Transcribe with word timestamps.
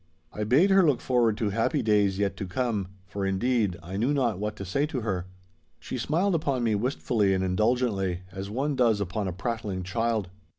I 0.33 0.45
bade 0.45 0.71
her 0.71 0.81
look 0.81 0.99
forward 0.99 1.37
to 1.37 1.51
happy 1.51 1.83
days 1.83 2.17
yet 2.17 2.35
to 2.37 2.47
come, 2.47 2.87
for, 3.05 3.23
indeed, 3.23 3.77
I 3.83 3.97
knew 3.97 4.15
not 4.15 4.39
what 4.39 4.55
to 4.55 4.65
say 4.65 4.87
to 4.87 5.01
her. 5.01 5.27
She 5.79 5.99
smiled 5.99 6.33
upon 6.33 6.63
me 6.63 6.73
wistfully 6.73 7.35
and 7.35 7.43
indulgently, 7.43 8.21
as 8.31 8.49
one 8.49 8.75
does 8.75 8.99
upon 8.99 9.27
a 9.27 9.31
prattling 9.31 9.83
child. 9.83 10.31